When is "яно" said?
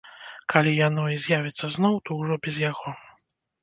0.87-1.03